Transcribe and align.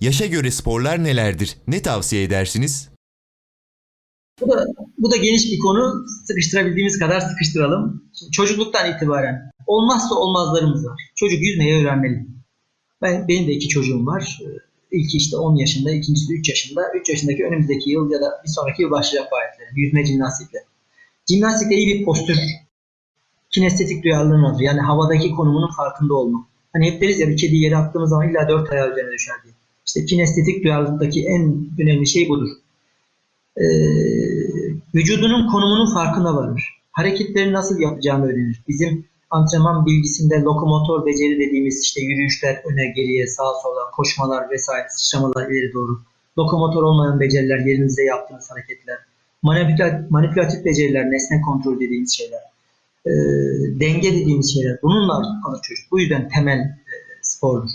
Yaşa 0.00 0.26
göre 0.26 0.50
sporlar 0.50 1.04
nelerdir? 1.04 1.56
Ne 1.66 1.82
tavsiye 1.82 2.22
edersiniz? 2.22 2.90
Bu 4.40 4.48
da, 4.48 4.66
bu 4.98 5.10
da 5.10 5.16
geniş 5.16 5.52
bir 5.52 5.58
konu. 5.58 6.04
Sıkıştırabildiğimiz 6.26 6.98
kadar 6.98 7.20
sıkıştıralım. 7.20 8.04
çocukluktan 8.32 8.92
itibaren 8.92 9.50
olmazsa 9.66 10.14
olmazlarımız 10.14 10.86
var. 10.86 11.00
Çocuk 11.14 11.42
yüzmeyi 11.42 11.82
öğrenmeli. 11.82 12.26
Ben, 13.02 13.28
benim 13.28 13.48
de 13.48 13.52
iki 13.52 13.68
çocuğum 13.68 14.06
var. 14.06 14.38
İlki 14.90 15.16
işte 15.16 15.36
10 15.36 15.56
yaşında, 15.56 15.90
ikincisi 15.90 16.28
de 16.28 16.34
3 16.34 16.48
yaşında. 16.48 16.80
3 17.00 17.08
yaşındaki 17.08 17.44
önümüzdeki 17.44 17.90
yıl 17.90 18.10
ya 18.10 18.20
da 18.20 18.42
bir 18.44 18.50
sonraki 18.50 18.82
yıl 18.82 18.90
başlayacak 18.90 19.30
faaliyetleri. 19.30 19.80
Yüzme 19.80 20.06
jimnastikle. 20.06 20.58
Jimnastikle 21.30 21.76
iyi 21.76 21.94
bir 21.94 22.04
postür, 22.04 22.38
kinestetik 23.50 24.04
duyarlılığın 24.04 24.44
adı. 24.44 24.62
Yani 24.62 24.80
havadaki 24.80 25.30
konumunun 25.30 25.70
farkında 25.76 26.14
olma. 26.14 26.48
Hani 26.72 26.90
hep 26.90 27.02
deriz 27.02 27.20
ya 27.20 27.28
bir 27.28 27.36
kedi 27.36 27.56
yere 27.56 27.76
attığımız 27.76 28.10
zaman 28.10 28.30
illa 28.30 28.48
dört 28.48 28.72
ayağı 28.72 28.92
üzerine 28.92 29.12
düşer 29.12 29.36
diye. 29.44 29.59
İşte 29.90 30.04
kinestetik 30.04 30.64
duyarlılıktaki 30.64 31.24
en 31.26 31.66
önemli 31.78 32.06
şey 32.06 32.28
budur. 32.28 32.48
Ee, 33.56 33.64
vücudunun 34.94 35.50
konumunun 35.50 35.94
farkına 35.94 36.36
varır. 36.36 36.62
Hareketleri 36.92 37.52
nasıl 37.52 37.80
yapacağını 37.80 38.26
öğrenir. 38.26 38.62
Bizim 38.68 39.04
antrenman 39.30 39.86
bilgisinde 39.86 40.34
lokomotor 40.40 41.06
beceri 41.06 41.40
dediğimiz 41.40 41.82
işte 41.82 42.00
yürüyüşler 42.00 42.62
öne 42.72 42.86
geriye 42.96 43.26
sağa 43.26 43.52
sola 43.62 43.90
koşmalar 43.96 44.50
vesaire 44.50 44.86
sıçramalar 44.90 45.50
ileri 45.50 45.72
doğru. 45.72 46.00
Lokomotor 46.38 46.82
olmayan 46.82 47.20
beceriler 47.20 47.58
yerinizde 47.58 48.02
yaptığınız 48.02 48.50
hareketler. 48.50 48.98
Manipülatif, 50.10 50.64
beceriler 50.64 51.10
nesne 51.10 51.40
kontrol 51.40 51.80
dediğimiz 51.80 52.12
şeyler. 52.12 52.40
E, 53.06 53.12
denge 53.80 54.12
dediğimiz 54.12 54.54
şeyler. 54.54 54.78
Bununla 54.82 55.14
alır 55.44 55.62
çocuk. 55.62 55.92
Bu 55.92 56.00
yüzden 56.00 56.28
temel 56.28 56.58
e, 56.58 56.94
spordur. 57.22 57.70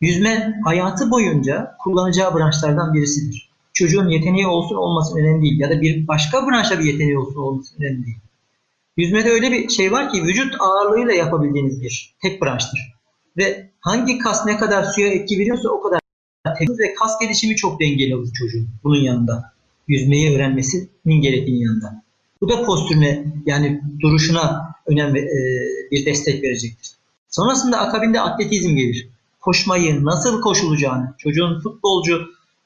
Yüzme 0.00 0.60
hayatı 0.64 1.10
boyunca 1.10 1.76
kullanacağı 1.84 2.34
branşlardan 2.34 2.94
birisidir. 2.94 3.50
Çocuğun 3.72 4.08
yeteneği 4.08 4.46
olsun 4.46 4.76
olmasın 4.76 5.18
önemli 5.18 5.42
değil. 5.42 5.60
Ya 5.60 5.70
da 5.70 5.80
bir 5.80 6.08
başka 6.08 6.46
branşa 6.46 6.78
bir 6.78 6.84
yeteneği 6.84 7.18
olsun 7.18 7.40
olmasın 7.40 7.82
önemli 7.82 8.06
değil. 8.06 8.18
Yüzmede 8.96 9.30
öyle 9.30 9.50
bir 9.50 9.68
şey 9.68 9.92
var 9.92 10.12
ki 10.12 10.22
vücut 10.22 10.54
ağırlığıyla 10.60 11.12
yapabildiğiniz 11.12 11.82
bir 11.82 12.14
tek 12.22 12.42
branştır. 12.42 12.80
Ve 13.36 13.70
hangi 13.80 14.18
kas 14.18 14.46
ne 14.46 14.58
kadar 14.58 14.84
suya 14.84 15.08
etki 15.08 15.38
veriyorsa 15.38 15.68
o 15.68 15.82
kadar 15.82 16.00
temiz 16.58 16.80
ve 16.80 16.94
kas 16.94 17.18
gelişimi 17.20 17.56
çok 17.56 17.80
dengeli 17.80 18.16
olur 18.16 18.32
çocuğun 18.34 18.68
bunun 18.84 19.02
yanında. 19.02 19.52
Yüzmeyi 19.88 20.36
öğrenmesinin 20.36 21.20
gerektiğinin 21.20 21.64
yanında. 21.64 22.02
Bu 22.40 22.48
da 22.48 22.64
postürüne 22.64 23.24
yani 23.46 23.80
duruşuna 24.00 24.74
önem 24.86 25.16
e, 25.16 25.22
bir 25.90 26.06
destek 26.06 26.42
verecektir. 26.42 26.90
Sonrasında 27.28 27.78
akabinde 27.78 28.20
atletizm 28.20 28.76
gelir. 28.76 29.08
Koşmayı, 29.40 30.04
nasıl 30.04 30.40
koşulacağını, 30.40 31.14
çocuğun 31.18 31.60
futbolcu, 31.60 32.20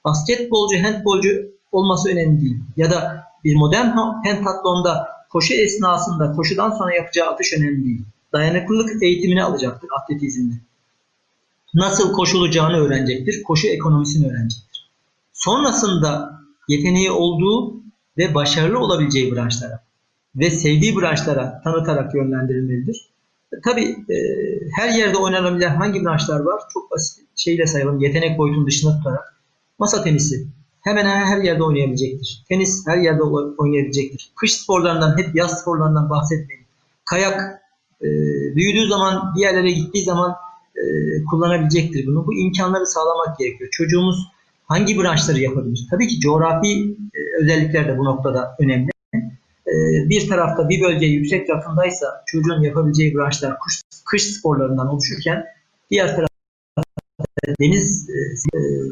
basketbolcu, 0.05 0.83
handbolcu 0.83 1.29
olması 1.73 2.09
önemli 2.09 2.41
değil. 2.41 2.59
Ya 2.77 2.91
da 2.91 3.25
bir 3.45 3.57
modern 3.57 4.23
pentatlonda 4.25 5.09
koşu 5.31 5.55
esnasında, 5.55 6.33
koşudan 6.33 6.71
sonra 6.71 6.95
yapacağı 6.95 7.31
atış 7.31 7.53
önemli 7.53 7.85
değil. 7.85 8.03
Dayanıklılık 8.33 9.03
eğitimini 9.03 9.45
alacaktır 9.45 9.89
atletizmde. 9.99 10.55
Nasıl 11.75 12.13
koşulacağını 12.13 12.77
öğrenecektir, 12.77 13.43
koşu 13.43 13.69
ekonomisini 13.69 14.27
öğrenecektir. 14.27 14.91
Sonrasında 15.33 16.41
yeteneği 16.69 17.11
olduğu 17.11 17.75
ve 18.19 18.35
başarılı 18.35 18.79
olabileceği 18.79 19.33
branşlara 19.33 19.85
ve 20.37 20.51
sevdiği 20.51 20.97
branşlara 20.97 21.61
tanıtarak 21.65 22.15
yönlendirilmelidir. 22.15 23.14
Tabii 23.65 23.97
e, 24.11 24.17
her 24.77 24.89
yerde 24.89 25.17
oynanabilen 25.17 25.77
hangi 25.77 26.05
branşlar 26.05 26.41
var? 26.41 26.63
Çok 26.75 26.91
basit 26.91 27.25
şeyle 27.37 27.67
sayalım. 27.67 28.01
Yetenek 28.01 28.39
boyutunun 28.39 28.67
dışında 28.67 28.97
tutarak. 28.97 29.35
Masa 29.79 30.05
tenisi, 30.05 30.47
hemen 30.81 31.05
her 31.05 31.43
yerde 31.43 31.63
oynayabilecektir. 31.63 32.45
Tenis 32.49 32.87
her 32.87 32.99
yerde 32.99 33.23
oynayabilecektir. 33.59 34.33
Kış 34.37 34.53
sporlarından, 34.55 35.19
hep 35.19 35.35
yaz 35.35 35.61
sporlarından 35.61 36.11
bahsetmeyin. 36.11 36.65
Kayak 37.05 37.63
e, 38.03 38.09
büyüdüğü 38.57 38.89
zaman, 38.89 39.35
bir 39.37 39.41
yerlere 39.41 39.71
gittiği 39.71 40.05
zaman 40.05 40.35
e, 40.77 40.83
kullanabilecektir 41.25 42.07
bunu. 42.07 42.27
Bu 42.27 42.35
imkanları 42.35 42.87
sağlamak 42.87 43.39
gerekiyor. 43.39 43.71
Çocuğumuz 43.73 44.17
hangi 44.65 44.99
branşları 44.99 45.41
yapabilir? 45.41 45.87
Tabii 45.91 46.09
ki 46.09 46.21
coğrafi 46.21 46.97
e, 47.15 47.43
özellikler 47.43 47.89
de 47.89 47.99
bu 47.99 48.05
noktada 48.05 48.57
önemli. 48.61 48.94
E, 49.67 49.73
bir 50.09 50.29
tarafta 50.29 50.69
bir 50.69 50.83
bölge 50.83 51.07
yüksek 51.07 51.51
rakımdaysa 51.51 52.07
çocuğun 52.27 52.63
yapabileceği 52.63 53.15
branşlar 53.15 53.59
kış, 53.61 53.83
kış 54.05 54.23
sporlarından 54.23 54.89
oluşurken 54.89 55.45
diğer 55.91 56.07
tarafta 56.07 56.35
deniz 57.61 58.09
e, 58.11 58.19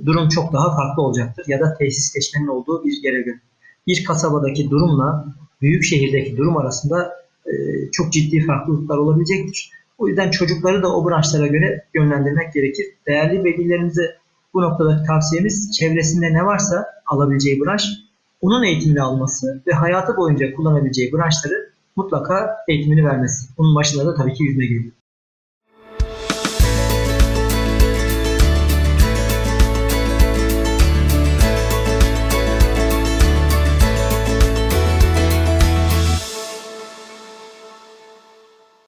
durum 0.07 0.29
çok 0.29 0.53
daha 0.53 0.77
farklı 0.77 1.03
olacaktır. 1.03 1.45
Ya 1.49 1.61
da 1.61 1.75
tesisleşmenin 1.75 2.47
olduğu 2.47 2.85
bir 2.85 3.03
yere 3.03 3.21
göre. 3.23 3.41
Bir 3.87 4.05
kasabadaki 4.05 4.71
durumla 4.71 5.25
büyük 5.63 5.85
şehirdeki 5.85 6.37
durum 6.37 6.57
arasında 6.57 7.13
e, 7.47 7.53
çok 7.93 8.13
ciddi 8.13 8.47
farklılıklar 8.47 8.99
olabilecektir. 8.99 9.71
O 9.99 10.09
yüzden 10.09 10.31
çocukları 10.31 10.83
da 10.83 10.97
o 10.97 11.09
branşlara 11.09 11.47
göre 11.47 11.85
yönlendirmek 11.95 12.53
gerekir. 12.53 12.87
Değerli 13.07 13.45
velilerimize 13.45 14.17
bu 14.55 14.63
noktada 14.63 15.03
tavsiyemiz 15.03 15.73
çevresinde 15.79 16.33
ne 16.33 16.45
varsa 16.45 16.87
alabileceği 17.07 17.61
branş 17.61 17.85
onun 18.43 18.63
eğitimini 18.63 19.03
alması 19.03 19.63
ve 19.67 19.73
hayatı 19.73 20.17
boyunca 20.17 20.55
kullanabileceği 20.55 21.13
branşları 21.13 21.73
mutlaka 21.97 22.57
eğitimini 22.69 23.05
vermesi. 23.05 23.49
Bunun 23.59 23.75
başında 23.75 24.07
da 24.07 24.15
tabii 24.15 24.35
ki 24.35 24.45
yüzme 24.45 24.67
geliyor. 24.67 24.93